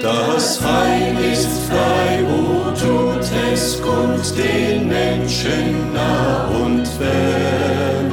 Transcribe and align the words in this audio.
Das 0.00 0.58
Heil 0.64 1.14
ist 1.32 1.68
frei, 1.68 2.24
wo 2.26 2.70
tut 2.70 3.30
es 3.52 3.80
kund 3.82 4.32
den 4.38 4.88
Menschen 4.88 5.92
nah 5.92 6.46
und 6.46 6.88
fern. 6.88 8.10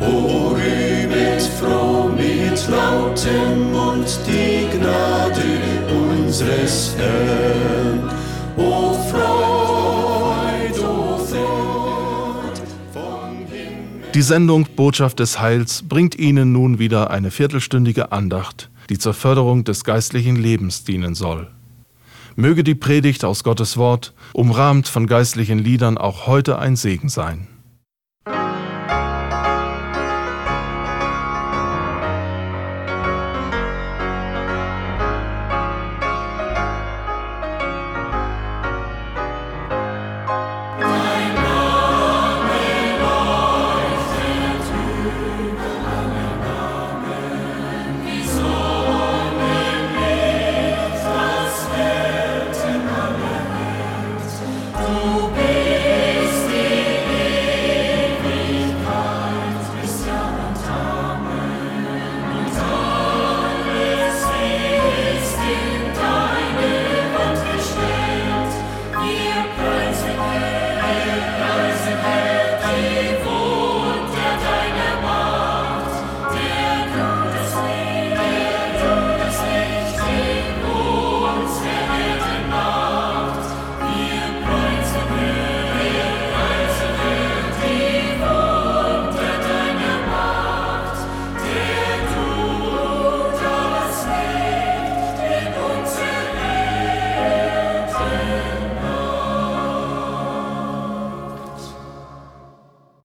O 0.00 0.48
rühmet 0.48 1.42
froh 1.60 2.08
mit 2.08 2.68
lautem 2.68 3.70
Mund 3.70 4.18
die 4.26 4.76
Gnade 4.76 5.40
unseres 5.88 6.96
Herrn. 6.98 8.10
O 8.56 8.94
Freud, 9.08 10.80
o 10.80 11.16
Freud 11.16 12.60
vom 12.92 13.46
Himmel. 13.48 14.10
Die 14.14 14.22
Sendung 14.22 14.66
Botschaft 14.74 15.20
des 15.20 15.40
Heils 15.40 15.84
bringt 15.88 16.18
Ihnen 16.18 16.50
nun 16.50 16.80
wieder 16.80 17.10
eine 17.10 17.30
viertelstündige 17.30 18.10
Andacht 18.10 18.68
die 18.90 18.98
zur 18.98 19.14
Förderung 19.14 19.64
des 19.64 19.84
geistlichen 19.84 20.36
Lebens 20.36 20.84
dienen 20.84 21.14
soll. 21.14 21.48
Möge 22.36 22.64
die 22.64 22.74
Predigt 22.74 23.24
aus 23.24 23.44
Gottes 23.44 23.76
Wort, 23.76 24.12
umrahmt 24.32 24.88
von 24.88 25.06
geistlichen 25.06 25.58
Liedern, 25.58 25.96
auch 25.96 26.26
heute 26.26 26.58
ein 26.58 26.76
Segen 26.76 27.08
sein. 27.08 27.46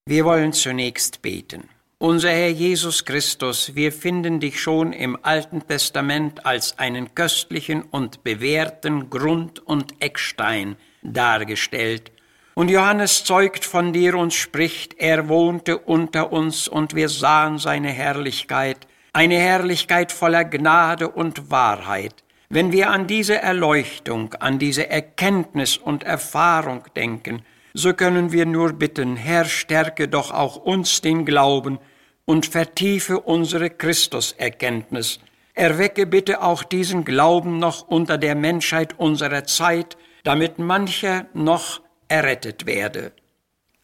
Wir 0.08 0.24
wollen 0.24 0.54
zunächst 0.54 1.24
beten. 1.24 1.68
Unser 1.98 2.30
Herr 2.30 2.52
Jesus 2.52 3.06
Christus, 3.06 3.74
wir 3.74 3.92
finden 3.92 4.40
dich 4.40 4.62
schon 4.62 4.94
im 4.94 5.18
Alten 5.24 5.68
Testament 5.68 6.46
als 6.46 6.78
einen 6.78 7.16
köstlichen 7.16 7.82
und 7.82 8.24
bewährten 8.24 9.10
Grund- 9.10 9.66
und 9.66 10.00
Eckstein 10.04 10.76
dargestellt. 11.02 12.12
Und 12.54 12.70
Johannes 12.70 13.24
zeugt 13.24 13.66
von 13.66 13.94
dir 13.94 14.14
und 14.14 14.32
spricht, 14.32 14.94
er 15.00 15.28
wohnte 15.28 15.80
unter 15.80 16.32
uns 16.32 16.68
und 16.68 16.94
wir 16.94 17.10
sahen 17.10 17.58
seine 17.58 17.90
Herrlichkeit, 17.90 18.86
eine 19.12 19.40
Herrlichkeit 19.40 20.12
voller 20.12 20.46
Gnade 20.46 21.10
und 21.10 21.50
Wahrheit. 21.50 22.24
Wenn 22.50 22.72
wir 22.72 22.92
an 22.92 23.08
diese 23.08 23.42
Erleuchtung, 23.42 24.36
an 24.36 24.60
diese 24.60 24.88
Erkenntnis 24.88 25.78
und 25.78 26.04
Erfahrung 26.04 26.84
denken, 26.96 27.42
so 27.76 27.94
können 27.94 28.32
wir 28.32 28.46
nur 28.46 28.74
bitten, 28.74 29.18
Herr, 29.18 29.46
stärke 29.46 30.08
doch 30.08 30.32
auch 30.32 30.56
uns 30.56 31.02
den 31.02 31.26
Glauben 31.26 31.80
und 32.24 32.46
vertiefe 32.46 33.20
unsere 33.20 33.70
Christuserkenntnis. 33.70 35.20
Erwecke 35.54 36.06
bitte 36.06 36.42
auch 36.42 36.64
diesen 36.64 37.04
Glauben 37.04 37.60
noch 37.60 37.86
unter 37.88 38.18
der 38.18 38.36
Menschheit 38.36 38.98
unserer 38.98 39.44
Zeit, 39.44 39.98
damit 40.24 40.58
mancher 40.58 41.26
noch 41.34 41.82
errettet 42.08 42.66
werde. 42.66 43.12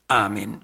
Amen. 0.07 0.61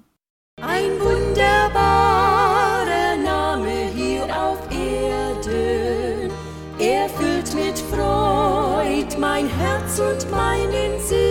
Ein 0.62 0.98
wunderbarer 1.02 3.18
Name 3.18 3.90
hier 3.94 4.24
auf 4.24 4.60
Erden, 4.72 6.32
er 6.80 7.10
füllt 7.10 7.54
mit 7.54 7.78
Freud 7.78 9.18
mein 9.20 9.50
Herz 9.50 10.00
und 10.00 10.32
meinen 10.32 11.02
Sinn. 11.02 11.27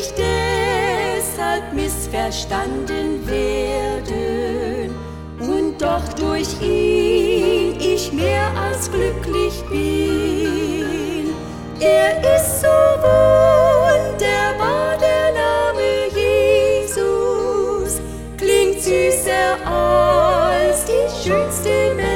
Ich 0.00 0.12
deshalb 0.14 1.74
missverstanden 1.74 3.26
werden 3.26 4.94
und 5.38 5.78
doch 5.78 6.08
durch 6.14 6.58
ihn 6.62 7.78
ich 7.78 8.10
mehr 8.10 8.50
als 8.56 8.90
glücklich 8.90 9.62
bin. 9.68 11.34
Er 11.80 12.18
ist 12.34 12.62
so 12.62 12.68
wunderbar, 13.02 14.96
der 14.98 15.32
Name 15.34 16.08
Jesus 16.14 18.00
klingt 18.38 18.80
süßer 18.80 19.58
als 19.66 20.86
die 20.86 21.28
schönste 21.28 21.94
Melodie. 21.94 22.09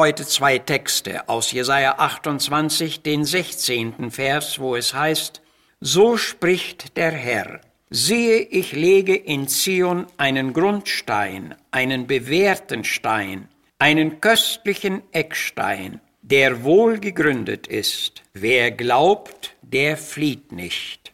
Heute 0.00 0.26
zwei 0.26 0.56
Texte 0.56 1.28
aus 1.28 1.52
Jesaja 1.52 1.96
28, 1.98 3.02
den 3.02 3.26
16. 3.26 4.10
Vers, 4.10 4.58
wo 4.58 4.74
es 4.74 4.94
heißt, 4.94 5.42
So 5.82 6.16
spricht 6.16 6.96
der 6.96 7.10
Herr, 7.10 7.60
siehe, 7.90 8.38
ich 8.38 8.72
lege 8.72 9.14
in 9.14 9.46
Zion 9.46 10.06
einen 10.16 10.54
Grundstein, 10.54 11.54
einen 11.70 12.06
bewährten 12.06 12.82
Stein, 12.84 13.48
einen 13.78 14.22
köstlichen 14.22 15.02
Eckstein, 15.12 16.00
der 16.22 16.64
wohl 16.64 16.98
gegründet 16.98 17.66
ist. 17.66 18.22
Wer 18.32 18.70
glaubt, 18.70 19.54
der 19.60 19.98
flieht 19.98 20.50
nicht. 20.50 21.12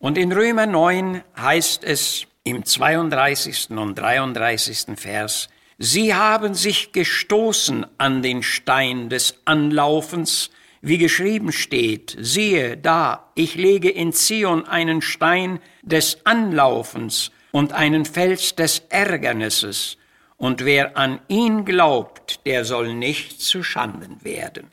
Und 0.00 0.18
in 0.18 0.32
Römer 0.32 0.66
9 0.66 1.22
heißt 1.36 1.84
es 1.84 2.26
im 2.42 2.64
32. 2.64 3.70
und 3.70 3.94
33. 3.94 4.98
Vers, 4.98 5.48
Sie 5.78 6.14
haben 6.14 6.54
sich 6.54 6.92
gestoßen 6.92 7.86
an 7.98 8.22
den 8.22 8.42
Stein 8.42 9.08
des 9.08 9.40
Anlaufens, 9.44 10.50
wie 10.80 10.98
geschrieben 10.98 11.50
steht, 11.50 12.16
siehe 12.20 12.76
da, 12.76 13.30
ich 13.34 13.54
lege 13.54 13.90
in 13.90 14.12
Zion 14.12 14.66
einen 14.66 15.02
Stein 15.02 15.60
des 15.82 16.24
Anlaufens 16.24 17.32
und 17.52 17.72
einen 17.72 18.04
Fels 18.04 18.54
des 18.54 18.82
Ärgernisses, 18.90 19.96
und 20.36 20.64
wer 20.64 20.96
an 20.96 21.20
ihn 21.28 21.64
glaubt, 21.64 22.44
der 22.44 22.64
soll 22.64 22.92
nicht 22.92 23.40
zu 23.40 23.62
Schanden 23.62 24.22
werden. 24.24 24.70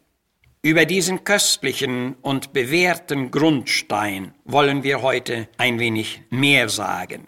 Über 0.64 0.86
diesen 0.86 1.24
köstlichen 1.24 2.16
und 2.22 2.54
bewährten 2.54 3.32
Grundstein 3.32 4.34
wollen 4.44 4.84
wir 4.84 5.02
heute 5.02 5.48
ein 5.58 5.80
wenig 5.80 6.22
mehr 6.30 6.70
sagen. 6.70 7.28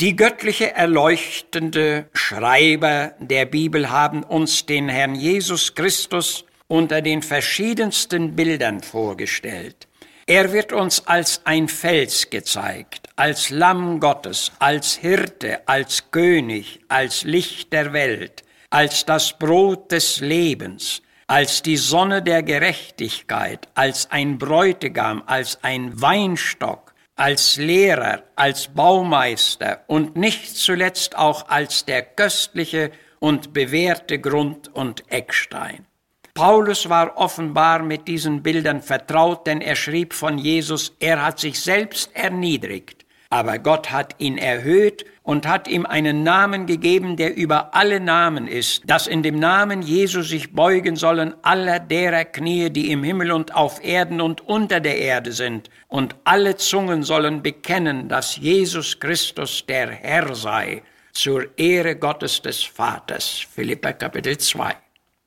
Die 0.00 0.14
göttliche 0.14 0.76
erleuchtende 0.76 2.08
Schreiber 2.14 3.14
der 3.18 3.46
Bibel 3.46 3.90
haben 3.90 4.22
uns 4.22 4.64
den 4.64 4.88
Herrn 4.88 5.16
Jesus 5.16 5.74
Christus 5.74 6.44
unter 6.68 7.02
den 7.02 7.20
verschiedensten 7.20 8.36
Bildern 8.36 8.80
vorgestellt. 8.80 9.88
Er 10.26 10.52
wird 10.52 10.72
uns 10.72 11.04
als 11.08 11.40
ein 11.42 11.66
Fels 11.66 12.30
gezeigt, 12.30 13.08
als 13.16 13.50
Lamm 13.50 13.98
Gottes, 13.98 14.52
als 14.60 14.94
Hirte, 14.94 15.66
als 15.66 16.12
König, 16.12 16.78
als 16.86 17.24
Licht 17.24 17.72
der 17.72 17.92
Welt, 17.92 18.44
als 18.70 19.04
das 19.04 19.36
Brot 19.36 19.90
des 19.90 20.20
Lebens, 20.20 21.02
als 21.26 21.60
die 21.60 21.76
Sonne 21.76 22.22
der 22.22 22.44
Gerechtigkeit, 22.44 23.66
als 23.74 24.08
ein 24.12 24.38
Bräutigam, 24.38 25.24
als 25.26 25.58
ein 25.62 26.00
Weinstock, 26.00 26.87
als 27.18 27.56
Lehrer, 27.56 28.22
als 28.36 28.68
Baumeister 28.68 29.82
und 29.88 30.16
nicht 30.16 30.56
zuletzt 30.56 31.16
auch 31.18 31.48
als 31.48 31.84
der 31.84 32.02
köstliche 32.02 32.92
und 33.18 33.52
bewährte 33.52 34.20
Grund- 34.20 34.68
und 34.74 35.02
Eckstein. 35.10 35.86
Paulus 36.34 36.88
war 36.88 37.16
offenbar 37.16 37.82
mit 37.82 38.06
diesen 38.06 38.44
Bildern 38.44 38.80
vertraut, 38.80 39.48
denn 39.48 39.60
er 39.60 39.74
schrieb 39.74 40.14
von 40.14 40.38
Jesus, 40.38 40.94
er 41.00 41.24
hat 41.24 41.40
sich 41.40 41.60
selbst 41.60 42.14
erniedrigt, 42.14 43.04
aber 43.30 43.58
Gott 43.58 43.90
hat 43.90 44.14
ihn 44.18 44.38
erhöht 44.38 45.04
und 45.28 45.46
hat 45.46 45.68
ihm 45.68 45.84
einen 45.84 46.22
Namen 46.22 46.64
gegeben, 46.64 47.18
der 47.18 47.36
über 47.36 47.74
alle 47.74 48.00
Namen 48.00 48.48
ist, 48.48 48.84
dass 48.86 49.06
in 49.06 49.22
dem 49.22 49.38
Namen 49.38 49.82
Jesus 49.82 50.30
sich 50.30 50.54
beugen 50.54 50.96
sollen 50.96 51.34
aller 51.42 51.80
derer 51.80 52.24
Knie, 52.24 52.70
die 52.70 52.90
im 52.90 53.04
Himmel 53.04 53.32
und 53.32 53.54
auf 53.54 53.84
Erden 53.84 54.22
und 54.22 54.40
unter 54.48 54.80
der 54.80 54.96
Erde 54.96 55.32
sind, 55.32 55.68
und 55.86 56.16
alle 56.24 56.56
Zungen 56.56 57.02
sollen 57.02 57.42
bekennen, 57.42 58.08
dass 58.08 58.36
Jesus 58.36 58.98
Christus 59.00 59.66
der 59.66 59.90
Herr 59.90 60.34
sei, 60.34 60.82
zur 61.12 61.46
Ehre 61.58 61.96
Gottes 61.96 62.40
des 62.40 62.62
Vaters. 62.62 63.46
Philippa 63.54 63.92
Kapitel 63.92 64.38
2. 64.38 64.76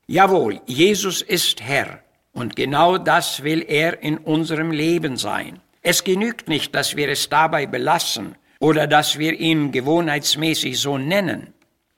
Jawohl, 0.08 0.62
Jesus 0.66 1.22
ist 1.22 1.62
Herr, 1.62 2.00
und 2.34 2.56
genau 2.56 2.98
das 2.98 3.44
will 3.44 3.64
er 3.68 4.02
in 4.02 4.18
unserem 4.18 4.72
Leben 4.72 5.18
sein. 5.18 5.60
Es 5.84 6.04
genügt 6.04 6.48
nicht, 6.48 6.74
dass 6.74 6.96
wir 6.96 7.08
es 7.08 7.30
dabei 7.30 7.68
belassen 7.68 8.36
oder 8.62 8.88
dass 8.88 9.18
wir 9.18 9.34
ihn 9.38 9.72
gewohnheitsmäßig 9.72 10.80
so 10.80 10.98
nennen. 10.98 11.54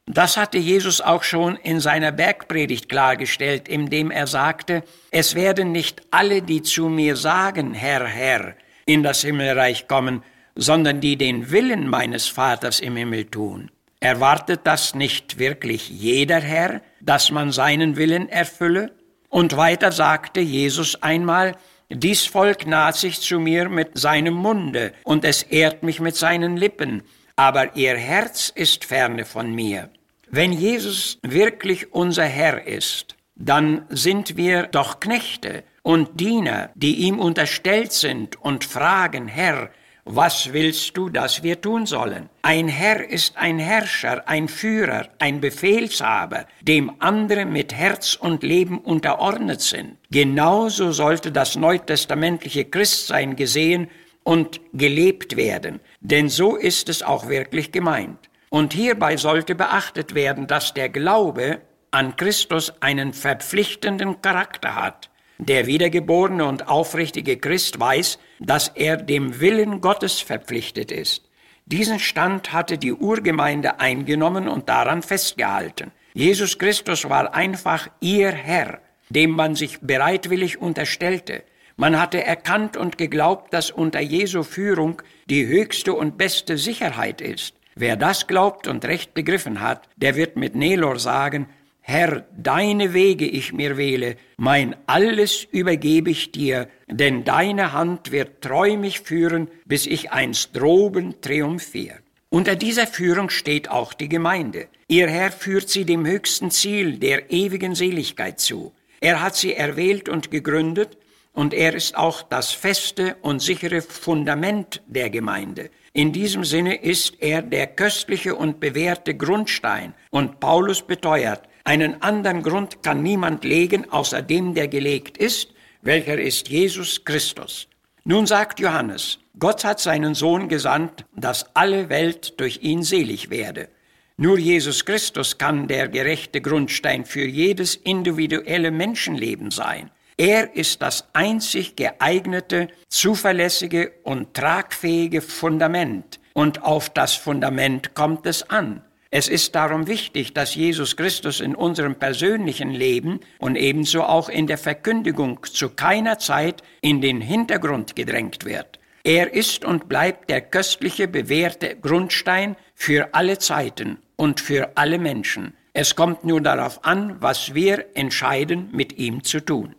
Das 0.05 0.37
hatte 0.37 0.57
Jesus 0.57 1.01
auch 1.01 1.23
schon 1.23 1.55
in 1.57 1.79
seiner 1.79 2.11
Bergpredigt 2.11 2.89
klargestellt, 2.89 3.67
indem 3.67 4.11
er 4.11 4.27
sagte, 4.27 4.83
es 5.11 5.35
werden 5.35 5.71
nicht 5.71 6.01
alle, 6.09 6.41
die 6.41 6.61
zu 6.61 6.89
mir 6.89 7.15
sagen, 7.15 7.73
Herr, 7.73 8.05
Herr, 8.05 8.55
in 8.85 9.03
das 9.03 9.21
Himmelreich 9.21 9.87
kommen, 9.87 10.23
sondern 10.55 10.99
die 10.99 11.17
den 11.17 11.51
Willen 11.51 11.87
meines 11.87 12.27
Vaters 12.27 12.79
im 12.79 12.95
Himmel 12.95 13.25
tun. 13.25 13.69
Erwartet 13.99 14.61
das 14.63 14.95
nicht 14.95 15.39
wirklich 15.39 15.89
jeder 15.89 16.39
Herr, 16.39 16.81
dass 17.01 17.31
man 17.31 17.51
seinen 17.51 17.95
Willen 17.97 18.29
erfülle? 18.29 18.91
Und 19.29 19.57
weiter 19.57 19.91
sagte 19.91 20.41
Jesus 20.41 21.01
einmal, 21.01 21.55
dies 21.93 22.25
Volk 22.25 22.65
naht 22.65 22.95
sich 22.95 23.21
zu 23.21 23.39
mir 23.39 23.69
mit 23.69 23.97
seinem 23.97 24.33
Munde, 24.33 24.93
und 25.03 25.25
es 25.25 25.43
ehrt 25.43 25.83
mich 25.83 25.99
mit 25.99 26.15
seinen 26.15 26.57
Lippen, 26.57 27.03
aber 27.35 27.75
ihr 27.75 27.95
Herz 27.95 28.51
ist 28.53 28.85
ferne 28.85 29.25
von 29.25 29.53
mir. 29.53 29.89
Wenn 30.29 30.51
Jesus 30.51 31.19
wirklich 31.21 31.93
unser 31.93 32.25
Herr 32.25 32.65
ist, 32.65 33.15
dann 33.35 33.85
sind 33.89 34.37
wir 34.37 34.63
doch 34.63 34.99
Knechte 34.99 35.63
und 35.81 36.19
Diener, 36.19 36.69
die 36.75 36.95
ihm 36.95 37.19
unterstellt 37.19 37.91
sind 37.91 38.41
und 38.41 38.63
fragen, 38.63 39.27
Herr, 39.27 39.69
was 40.05 40.51
willst 40.51 40.97
du, 40.97 41.09
dass 41.09 41.43
wir 41.43 41.61
tun 41.61 41.85
sollen? 41.85 42.29
Ein 42.41 42.67
Herr 42.67 43.09
ist 43.09 43.37
ein 43.37 43.57
Herrscher, 43.57 44.27
ein 44.27 44.49
Führer, 44.49 45.07
ein 45.19 45.39
Befehlshaber, 45.39 46.45
dem 46.61 46.91
andere 46.99 47.45
mit 47.45 47.73
Herz 47.73 48.15
und 48.15 48.43
Leben 48.43 48.79
unterordnet 48.79 49.61
sind. 49.61 49.97
Genauso 50.11 50.91
sollte 50.91 51.31
das 51.31 51.55
neutestamentliche 51.55 52.65
Christsein 52.65 53.37
gesehen 53.37 53.89
und 54.23 54.59
gelebt 54.73 55.37
werden, 55.37 55.79
denn 56.01 56.27
so 56.27 56.57
ist 56.57 56.89
es 56.89 57.01
auch 57.01 57.29
wirklich 57.29 57.71
gemeint. 57.71 58.29
Und 58.49 58.73
hierbei 58.73 59.17
sollte 59.17 59.55
beachtet 59.55 60.15
werden, 60.15 60.47
dass 60.47 60.73
der 60.73 60.89
Glaube 60.89 61.61
an 61.91 62.15
Christus 62.15 62.73
einen 62.81 63.13
verpflichtenden 63.13 64.21
Charakter 64.21 64.75
hat. 64.75 65.09
Der 65.39 65.65
wiedergeborene 65.65 66.45
und 66.45 66.67
aufrichtige 66.67 67.37
Christ 67.37 67.79
weiß, 67.79 68.19
dass 68.39 68.69
er 68.69 68.97
dem 68.97 69.39
Willen 69.39 69.81
Gottes 69.81 70.19
verpflichtet 70.19 70.91
ist. 70.91 71.29
Diesen 71.65 71.99
Stand 71.99 72.53
hatte 72.53 72.77
die 72.77 72.93
Urgemeinde 72.93 73.79
eingenommen 73.79 74.47
und 74.47 74.69
daran 74.69 75.01
festgehalten. 75.01 75.91
Jesus 76.13 76.59
Christus 76.59 77.09
war 77.09 77.33
einfach 77.33 77.89
ihr 77.99 78.31
Herr, 78.31 78.79
dem 79.09 79.31
man 79.31 79.55
sich 79.55 79.79
bereitwillig 79.81 80.61
unterstellte. 80.61 81.43
Man 81.75 81.99
hatte 81.99 82.23
erkannt 82.23 82.77
und 82.77 82.97
geglaubt, 82.97 83.53
dass 83.53 83.71
unter 83.71 83.99
Jesu 83.99 84.43
Führung 84.43 85.01
die 85.25 85.47
höchste 85.47 85.93
und 85.93 86.17
beste 86.17 86.57
Sicherheit 86.57 87.19
ist. 87.19 87.55
Wer 87.75 87.95
das 87.95 88.27
glaubt 88.27 88.67
und 88.67 88.85
recht 88.85 89.15
begriffen 89.15 89.61
hat, 89.61 89.89
der 89.95 90.15
wird 90.15 90.35
mit 90.35 90.53
Nelor 90.53 90.99
sagen, 90.99 91.47
Herr, 91.85 92.25
deine 92.37 92.93
Wege 92.93 93.27
ich 93.27 93.51
mir 93.51 93.75
wähle, 93.75 94.15
mein 94.37 94.73
alles 94.87 95.45
übergebe 95.51 96.11
ich 96.11 96.31
dir, 96.31 96.69
denn 96.87 97.25
deine 97.25 97.73
Hand 97.73 98.13
wird 98.13 98.41
treu 98.41 98.77
mich 98.77 99.01
führen, 99.01 99.49
bis 99.65 99.85
ich 99.85 100.13
einst 100.13 100.55
droben 100.55 101.19
triumphiere. 101.19 101.99
Unter 102.29 102.55
dieser 102.55 102.87
Führung 102.87 103.29
steht 103.29 103.69
auch 103.69 103.93
die 103.93 104.07
Gemeinde. 104.07 104.69
Ihr 104.87 105.09
Herr 105.09 105.29
führt 105.29 105.69
sie 105.69 105.83
dem 105.83 106.05
höchsten 106.05 106.51
Ziel 106.51 106.99
der 106.99 107.31
ewigen 107.31 107.75
Seligkeit 107.75 108.39
zu. 108.39 108.71
Er 109.01 109.21
hat 109.21 109.35
sie 109.35 109.53
erwählt 109.53 110.07
und 110.07 110.31
gegründet, 110.31 110.97
und 111.33 111.53
er 111.53 111.73
ist 111.73 111.97
auch 111.97 112.21
das 112.21 112.51
feste 112.51 113.17
und 113.21 113.41
sichere 113.41 113.81
Fundament 113.81 114.81
der 114.87 115.09
Gemeinde. 115.09 115.69
In 115.91 116.13
diesem 116.13 116.45
Sinne 116.45 116.75
ist 116.75 117.21
er 117.21 117.41
der 117.41 117.67
köstliche 117.67 118.35
und 118.35 118.61
bewährte 118.61 119.15
Grundstein, 119.15 119.93
und 120.11 120.39
Paulus 120.39 120.81
beteuert, 120.81 121.49
einen 121.63 122.01
anderen 122.01 122.43
Grund 122.43 122.83
kann 122.83 123.01
niemand 123.03 123.43
legen, 123.43 123.89
außer 123.89 124.21
dem, 124.21 124.53
der 124.53 124.67
gelegt 124.67 125.17
ist, 125.17 125.49
welcher 125.81 126.19
ist 126.19 126.49
Jesus 126.49 127.05
Christus. 127.05 127.67
Nun 128.03 128.25
sagt 128.25 128.59
Johannes, 128.59 129.19
Gott 129.39 129.63
hat 129.63 129.79
seinen 129.79 130.13
Sohn 130.13 130.49
gesandt, 130.49 131.05
dass 131.15 131.55
alle 131.55 131.89
Welt 131.89 132.39
durch 132.39 132.61
ihn 132.61 132.83
selig 132.83 133.29
werde. 133.29 133.69
Nur 134.17 134.37
Jesus 134.37 134.85
Christus 134.85 135.37
kann 135.37 135.67
der 135.67 135.87
gerechte 135.87 136.41
Grundstein 136.41 137.05
für 137.05 137.25
jedes 137.25 137.75
individuelle 137.75 138.69
Menschenleben 138.69 139.49
sein. 139.49 139.89
Er 140.17 140.55
ist 140.55 140.81
das 140.81 141.07
einzig 141.13 141.75
geeignete, 141.75 142.67
zuverlässige 142.89 143.93
und 144.03 144.35
tragfähige 144.35 145.21
Fundament. 145.21 146.19
Und 146.33 146.63
auf 146.63 146.89
das 146.89 147.15
Fundament 147.15 147.95
kommt 147.95 148.25
es 148.25 148.49
an. 148.49 148.83
Es 149.15 149.27
ist 149.27 149.53
darum 149.53 149.85
wichtig, 149.85 150.33
dass 150.33 150.55
Jesus 150.55 150.97
Christus 150.97 151.39
in 151.39 151.53
unserem 151.53 151.93
persönlichen 151.93 152.71
Leben 152.71 153.19
und 153.37 153.55
ebenso 153.55 154.01
auch 154.01 154.27
in 154.27 154.47
der 154.47 154.57
Verkündigung 154.57 155.39
zu 155.43 155.69
keiner 155.69 156.17
Zeit 156.17 156.63
in 156.81 156.99
den 156.99 157.21
Hintergrund 157.21 157.95
gedrängt 157.95 158.43
wird. 158.43 158.79
Er 159.03 159.31
ist 159.31 159.65
und 159.65 159.87
bleibt 159.87 160.31
der 160.31 160.41
köstliche, 160.41 161.07
bewährte 161.07 161.75
Grundstein 161.75 162.55
für 162.73 163.13
alle 163.13 163.37
Zeiten 163.37 163.99
und 164.15 164.39
für 164.39 164.71
alle 164.77 164.97
Menschen. 164.97 165.53
Es 165.73 165.95
kommt 165.95 166.23
nur 166.23 166.41
darauf 166.41 166.83
an, 166.83 167.17
was 167.21 167.53
wir 167.53 167.85
entscheiden, 167.93 168.69
mit 168.71 168.97
ihm 168.97 169.23
zu 169.23 169.41
tun. 169.41 169.75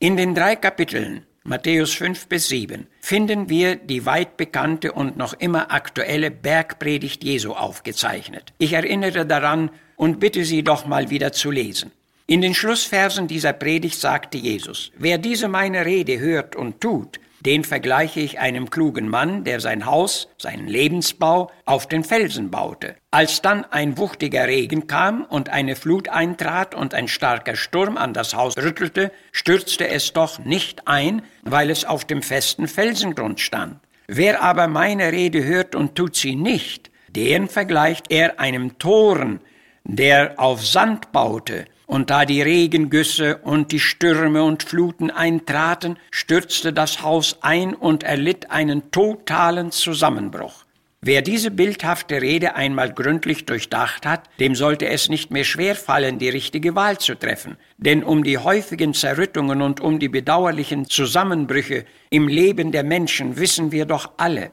In 0.00 0.16
den 0.16 0.34
drei 0.34 0.56
Kapiteln 0.56 1.24
Matthäus 1.48 1.94
5 1.94 2.26
bis 2.26 2.48
7, 2.48 2.88
finden 3.00 3.48
wir 3.48 3.76
die 3.76 4.04
weit 4.04 4.36
bekannte 4.36 4.90
und 4.90 5.16
noch 5.16 5.32
immer 5.32 5.70
aktuelle 5.70 6.32
Bergpredigt 6.32 7.22
Jesu 7.22 7.52
aufgezeichnet. 7.52 8.52
Ich 8.58 8.72
erinnere 8.72 9.24
daran 9.24 9.70
und 9.94 10.18
bitte 10.18 10.44
Sie 10.44 10.64
doch 10.64 10.86
mal 10.86 11.08
wieder 11.08 11.30
zu 11.30 11.52
lesen. 11.52 11.92
In 12.26 12.40
den 12.40 12.52
Schlussversen 12.52 13.28
dieser 13.28 13.52
Predigt 13.52 14.00
sagte 14.00 14.38
Jesus, 14.38 14.90
wer 14.98 15.18
diese 15.18 15.46
meine 15.46 15.86
Rede 15.86 16.18
hört 16.18 16.56
und 16.56 16.80
tut, 16.80 17.20
den 17.40 17.64
vergleiche 17.64 18.20
ich 18.20 18.38
einem 18.38 18.70
klugen 18.70 19.08
Mann, 19.08 19.44
der 19.44 19.60
sein 19.60 19.86
Haus, 19.86 20.28
seinen 20.38 20.66
Lebensbau 20.66 21.50
auf 21.64 21.86
den 21.86 22.02
Felsen 22.02 22.50
baute. 22.50 22.96
Als 23.10 23.42
dann 23.42 23.64
ein 23.64 23.98
wuchtiger 23.98 24.46
Regen 24.46 24.86
kam 24.86 25.24
und 25.24 25.48
eine 25.48 25.76
Flut 25.76 26.08
eintrat 26.08 26.74
und 26.74 26.94
ein 26.94 27.08
starker 27.08 27.56
Sturm 27.56 27.96
an 27.96 28.14
das 28.14 28.34
Haus 28.34 28.56
rüttelte, 28.56 29.12
stürzte 29.32 29.88
es 29.88 30.12
doch 30.12 30.38
nicht 30.38 30.88
ein, 30.88 31.22
weil 31.42 31.70
es 31.70 31.84
auf 31.84 32.04
dem 32.04 32.22
festen 32.22 32.68
Felsengrund 32.68 33.40
stand. 33.40 33.80
Wer 34.08 34.42
aber 34.42 34.68
meine 34.68 35.12
Rede 35.12 35.44
hört 35.44 35.74
und 35.74 35.94
tut 35.94 36.16
sie 36.16 36.36
nicht, 36.36 36.90
den 37.08 37.48
vergleicht 37.48 38.10
er 38.10 38.38
einem 38.38 38.78
Toren, 38.78 39.40
der 39.84 40.38
auf 40.38 40.64
Sand 40.64 41.12
baute, 41.12 41.66
und 41.86 42.10
da 42.10 42.24
die 42.24 42.42
Regengüsse 42.42 43.38
und 43.38 43.72
die 43.72 43.80
Stürme 43.80 44.42
und 44.42 44.64
Fluten 44.64 45.10
eintraten, 45.10 45.96
stürzte 46.10 46.72
das 46.72 47.02
Haus 47.02 47.38
ein 47.40 47.74
und 47.74 48.02
erlitt 48.02 48.50
einen 48.50 48.90
totalen 48.90 49.70
Zusammenbruch. 49.70 50.66
Wer 51.02 51.22
diese 51.22 51.52
bildhafte 51.52 52.20
Rede 52.20 52.56
einmal 52.56 52.92
gründlich 52.92 53.44
durchdacht 53.46 54.04
hat, 54.04 54.28
dem 54.40 54.56
sollte 54.56 54.88
es 54.88 55.08
nicht 55.08 55.30
mehr 55.30 55.44
schwerfallen, 55.44 56.18
die 56.18 56.30
richtige 56.30 56.74
Wahl 56.74 56.98
zu 56.98 57.14
treffen. 57.14 57.56
Denn 57.76 58.02
um 58.02 58.24
die 58.24 58.38
häufigen 58.38 58.92
Zerrüttungen 58.92 59.62
und 59.62 59.80
um 59.80 60.00
die 60.00 60.08
bedauerlichen 60.08 60.86
Zusammenbrüche 60.86 61.84
im 62.10 62.26
Leben 62.26 62.72
der 62.72 62.82
Menschen 62.82 63.38
wissen 63.38 63.70
wir 63.70 63.84
doch 63.84 64.12
alle. 64.16 64.50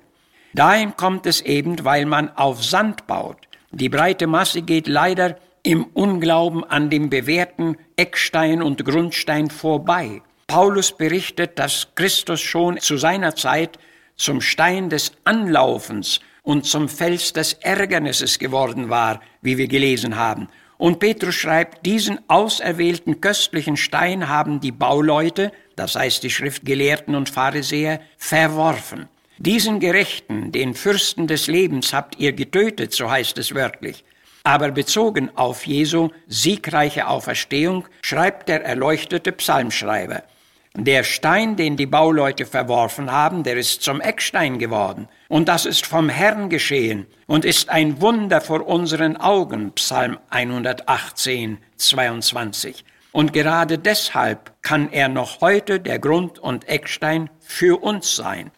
Dahin 0.53 0.95
kommt 0.95 1.25
es 1.25 1.41
eben, 1.41 1.83
weil 1.83 2.05
man 2.05 2.29
auf 2.37 2.63
Sand 2.63 3.07
baut. 3.07 3.37
Die 3.71 3.89
breite 3.89 4.27
Masse 4.27 4.61
geht 4.61 4.87
leider 4.87 5.37
im 5.63 5.85
Unglauben 5.93 6.65
an 6.65 6.89
dem 6.89 7.09
bewährten 7.09 7.77
Eckstein 7.95 8.61
und 8.61 8.83
Grundstein 8.83 9.49
vorbei. 9.49 10.21
Paulus 10.47 10.91
berichtet, 10.91 11.57
dass 11.57 11.87
Christus 11.95 12.41
schon 12.41 12.77
zu 12.79 12.97
seiner 12.97 13.35
Zeit 13.35 13.79
zum 14.17 14.41
Stein 14.41 14.89
des 14.89 15.13
Anlaufens 15.23 16.19
und 16.43 16.65
zum 16.65 16.89
Fels 16.89 17.31
des 17.31 17.53
Ärgernisses 17.53 18.39
geworden 18.39 18.89
war, 18.89 19.21
wie 19.41 19.57
wir 19.57 19.67
gelesen 19.67 20.17
haben. 20.17 20.49
Und 20.77 20.99
Petrus 20.99 21.35
schreibt, 21.35 21.85
diesen 21.85 22.19
auserwählten 22.27 23.21
köstlichen 23.21 23.77
Stein 23.77 24.27
haben 24.27 24.59
die 24.59 24.73
Bauleute, 24.73 25.53
das 25.77 25.95
heißt 25.95 26.23
die 26.23 26.29
Schriftgelehrten 26.29 27.15
und 27.15 27.29
Pharisäer, 27.29 28.01
verworfen. 28.17 29.07
Diesen 29.37 29.79
Gerechten, 29.79 30.51
den 30.51 30.73
Fürsten 30.73 31.25
des 31.27 31.47
Lebens, 31.47 31.93
habt 31.93 32.19
ihr 32.19 32.33
getötet, 32.33 32.91
so 32.93 33.09
heißt 33.09 33.37
es 33.37 33.55
wörtlich. 33.55 34.03
Aber 34.43 34.71
bezogen 34.71 35.31
auf 35.35 35.65
Jesu 35.65 36.09
siegreiche 36.27 37.07
Auferstehung 37.07 37.87
schreibt 38.01 38.49
der 38.49 38.65
erleuchtete 38.65 39.31
Psalmschreiber, 39.31 40.23
der 40.75 41.03
Stein, 41.03 41.55
den 41.55 41.77
die 41.77 41.85
Bauleute 41.85 42.47
verworfen 42.47 43.11
haben, 43.11 43.43
der 43.43 43.57
ist 43.57 43.83
zum 43.83 44.01
Eckstein 44.01 44.57
geworden. 44.57 45.07
Und 45.27 45.47
das 45.47 45.67
ist 45.67 45.85
vom 45.85 46.09
Herrn 46.09 46.49
geschehen 46.49 47.05
und 47.27 47.45
ist 47.45 47.69
ein 47.69 48.01
Wunder 48.01 48.41
vor 48.41 48.65
unseren 48.65 49.15
Augen. 49.15 49.71
Psalm 49.73 50.17
118, 50.31 51.59
22. 51.77 52.83
Und 53.11 53.33
gerade 53.33 53.77
deshalb 53.77 54.51
kann 54.63 54.91
er 54.91 55.09
noch 55.09 55.41
heute 55.41 55.79
der 55.79 55.99
Grund- 55.99 56.39
und 56.39 56.67
Eckstein 56.67 57.29
für 57.39 57.83
uns 57.83 58.15
sein. 58.15 58.49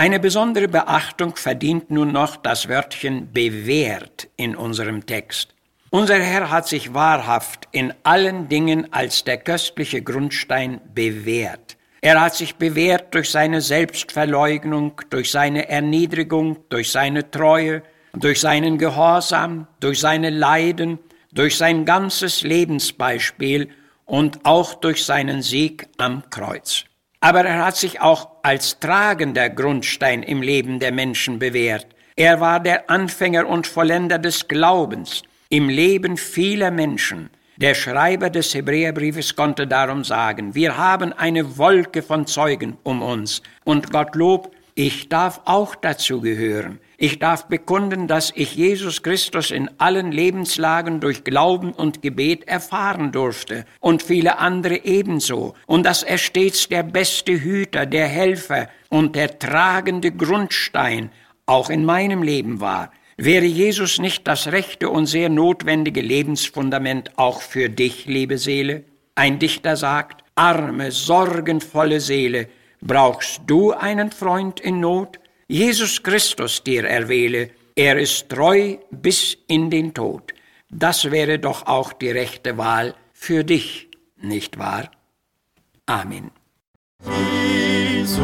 Eine 0.00 0.18
besondere 0.18 0.66
Beachtung 0.66 1.36
verdient 1.36 1.90
nun 1.90 2.10
noch 2.10 2.36
das 2.36 2.70
Wörtchen 2.70 3.34
bewährt 3.34 4.28
in 4.38 4.56
unserem 4.56 5.04
Text. 5.04 5.54
Unser 5.90 6.18
Herr 6.18 6.50
hat 6.50 6.66
sich 6.66 6.94
wahrhaft 6.94 7.68
in 7.70 7.92
allen 8.02 8.48
Dingen 8.48 8.90
als 8.94 9.24
der 9.24 9.36
köstliche 9.36 10.00
Grundstein 10.00 10.80
bewährt. 10.94 11.76
Er 12.00 12.18
hat 12.18 12.34
sich 12.34 12.54
bewährt 12.54 13.14
durch 13.14 13.28
seine 13.30 13.60
Selbstverleugnung, 13.60 15.02
durch 15.10 15.30
seine 15.30 15.68
Erniedrigung, 15.68 16.56
durch 16.70 16.90
seine 16.90 17.30
Treue, 17.30 17.82
durch 18.14 18.40
seinen 18.40 18.78
Gehorsam, 18.78 19.66
durch 19.80 20.00
seine 20.00 20.30
Leiden, 20.30 20.98
durch 21.30 21.58
sein 21.58 21.84
ganzes 21.84 22.40
Lebensbeispiel 22.40 23.68
und 24.06 24.46
auch 24.46 24.72
durch 24.72 25.04
seinen 25.04 25.42
Sieg 25.42 25.88
am 25.98 26.22
Kreuz. 26.30 26.86
Aber 27.20 27.44
er 27.44 27.64
hat 27.64 27.76
sich 27.76 28.00
auch 28.00 28.30
als 28.42 28.80
tragender 28.80 29.50
Grundstein 29.50 30.22
im 30.22 30.40
Leben 30.40 30.80
der 30.80 30.90
Menschen 30.90 31.38
bewährt. 31.38 31.86
Er 32.16 32.40
war 32.40 32.60
der 32.60 32.90
Anfänger 32.90 33.46
und 33.46 33.66
Vollender 33.66 34.18
des 34.18 34.48
Glaubens 34.48 35.22
im 35.50 35.68
Leben 35.68 36.16
vieler 36.16 36.70
Menschen. 36.70 37.30
Der 37.56 37.74
Schreiber 37.74 38.30
des 38.30 38.54
Hebräerbriefes 38.54 39.36
konnte 39.36 39.66
darum 39.66 40.02
sagen, 40.02 40.54
wir 40.54 40.78
haben 40.78 41.12
eine 41.12 41.58
Wolke 41.58 42.02
von 42.02 42.26
Zeugen 42.26 42.78
um 42.84 43.02
uns 43.02 43.42
und 43.64 43.92
Gottlob, 43.92 44.50
ich 44.74 45.10
darf 45.10 45.42
auch 45.44 45.74
dazu 45.74 46.22
gehören. 46.22 46.78
Ich 47.02 47.18
darf 47.18 47.46
bekunden, 47.46 48.08
dass 48.08 48.30
ich 48.36 48.56
Jesus 48.56 49.02
Christus 49.02 49.50
in 49.50 49.70
allen 49.78 50.12
Lebenslagen 50.12 51.00
durch 51.00 51.24
Glauben 51.24 51.72
und 51.72 52.02
Gebet 52.02 52.46
erfahren 52.46 53.10
durfte 53.10 53.64
und 53.80 54.02
viele 54.02 54.38
andere 54.38 54.84
ebenso 54.84 55.54
und 55.66 55.86
dass 55.86 56.02
er 56.02 56.18
stets 56.18 56.68
der 56.68 56.82
beste 56.82 57.40
Hüter, 57.40 57.86
der 57.86 58.06
Helfer 58.06 58.68
und 58.90 59.16
der 59.16 59.38
tragende 59.38 60.12
Grundstein 60.12 61.08
auch 61.46 61.70
in 61.70 61.86
meinem 61.86 62.22
Leben 62.22 62.60
war. 62.60 62.92
Wäre 63.16 63.46
Jesus 63.46 63.98
nicht 63.98 64.28
das 64.28 64.48
rechte 64.48 64.90
und 64.90 65.06
sehr 65.06 65.30
notwendige 65.30 66.02
Lebensfundament 66.02 67.16
auch 67.16 67.40
für 67.40 67.70
dich, 67.70 68.04
liebe 68.04 68.36
Seele? 68.36 68.84
Ein 69.14 69.38
Dichter 69.38 69.76
sagt, 69.76 70.22
arme, 70.34 70.92
sorgenvolle 70.92 72.00
Seele, 72.00 72.48
brauchst 72.82 73.40
du 73.46 73.72
einen 73.72 74.12
Freund 74.12 74.60
in 74.60 74.80
Not? 74.80 75.18
Jesus 75.50 76.00
Christus 76.00 76.62
dir 76.62 76.84
erwähle, 76.84 77.50
er 77.74 77.98
ist 77.98 78.28
treu 78.28 78.76
bis 78.92 79.36
in 79.48 79.68
den 79.68 79.92
Tod. 79.92 80.32
Das 80.70 81.10
wäre 81.10 81.40
doch 81.40 81.66
auch 81.66 81.92
die 81.92 82.12
rechte 82.12 82.56
Wahl 82.56 82.94
für 83.12 83.42
dich, 83.42 83.88
nicht 84.16 84.58
wahr? 84.58 84.92
Amen. 85.86 86.30
Jesus, 87.82 88.14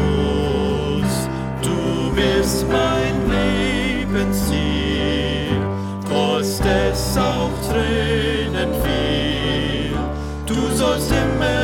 du 1.61 2.13
bist 2.15 2.65
mein 2.69 3.29
Lebensziel 3.29 4.77
es 6.89 7.17
auch 7.17 7.51
Tränen 7.69 8.73
fiel, 8.83 9.97
du 10.45 10.75
sollst 10.75 11.11
immer 11.11 11.56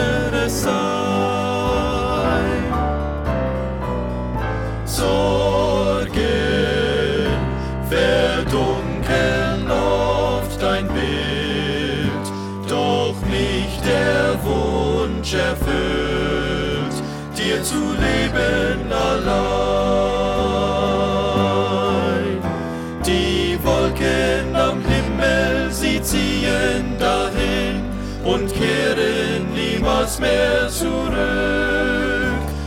niemals 30.03 30.19
mehr 30.19 30.69
zurück. 30.69 31.13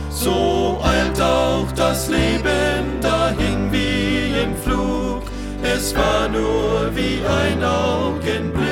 So 0.09 0.79
eilt 0.83 1.21
auch 1.21 1.71
das 1.75 2.09
Leben 2.09 2.99
dahin 3.01 3.71
wie 3.71 4.41
im 4.41 4.55
Flug. 4.55 5.23
Es 5.61 5.95
war 5.95 6.27
nur 6.27 6.91
wie 6.95 7.21
ein 7.25 7.63
Augenblick. 7.63 8.63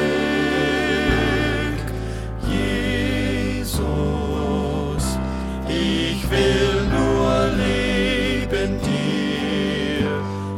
Jesus, 2.50 3.76
ich 5.68 6.30
will 6.32 6.88
nur 6.90 7.48
leben 7.56 8.80
dir. 8.82 10.10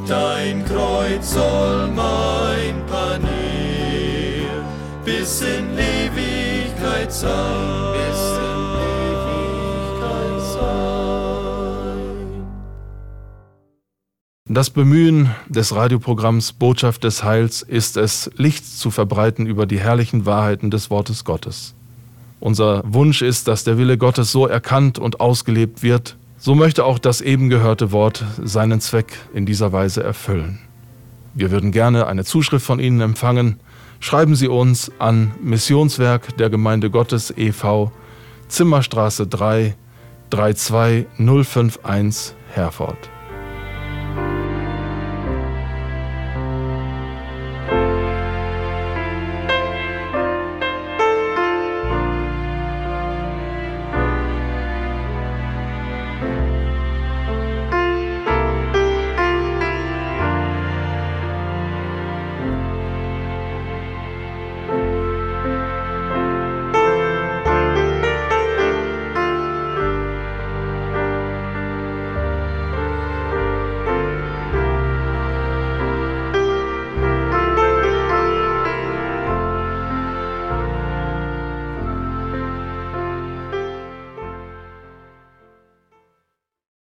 Dein 0.08 0.64
Kreuz 0.66 1.34
soll 1.34 1.88
mein 1.88 2.86
Panier 2.88 4.64
bis 5.04 5.42
in 5.42 5.78
Ewigkeit 5.78 7.12
sein. 7.12 7.87
Das 14.58 14.72
Bemühen 14.72 15.30
des 15.48 15.76
Radioprogramms 15.76 16.54
Botschaft 16.54 17.04
des 17.04 17.24
Heils 17.24 17.62
ist 17.62 17.96
es, 17.96 18.32
Licht 18.38 18.66
zu 18.66 18.90
verbreiten 18.90 19.46
über 19.46 19.68
die 19.68 19.80
herrlichen 19.80 20.26
Wahrheiten 20.26 20.72
des 20.72 20.90
Wortes 20.90 21.26
Gottes. 21.26 21.76
Unser 22.40 22.82
Wunsch 22.84 23.22
ist, 23.22 23.48
dass 23.48 23.66
der 23.66 23.78
Wille 23.78 24.00
Gottes 24.00 24.32
so 24.32 24.48
erkannt 24.48 24.98
und 24.98 25.20
ausgelebt 25.20 25.84
wird, 25.84 26.18
so 26.40 26.56
möchte 26.56 26.86
auch 26.86 26.98
das 26.98 27.22
eben 27.22 27.50
gehörte 27.50 27.92
Wort 27.92 28.26
seinen 28.44 28.82
Zweck 28.82 29.20
in 29.32 29.46
dieser 29.46 29.74
Weise 29.74 30.02
erfüllen. 30.02 30.58
Wir 31.36 31.52
würden 31.52 31.72
gerne 31.72 32.08
eine 32.08 32.24
Zuschrift 32.24 32.66
von 32.66 32.80
Ihnen 32.80 33.02
empfangen. 33.02 33.60
Schreiben 34.00 34.36
Sie 34.36 34.48
uns 34.48 34.92
an 34.98 35.36
Missionswerk 35.40 36.36
der 36.38 36.50
Gemeinde 36.50 36.90
Gottes 36.90 37.32
e.V., 37.38 37.92
Zimmerstraße 38.48 39.28
3, 39.28 39.76
32051 40.32 42.34
Herford. 42.56 42.98